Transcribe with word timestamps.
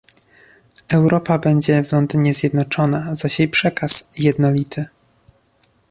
Europa 0.93 1.39
będzie 1.39 1.83
w 1.83 1.91
Londynie 1.91 2.33
zjednoczona, 2.33 3.15
zaś 3.15 3.39
jej 3.39 3.47
przekaz- 3.47 4.09
jednolity 4.17 4.85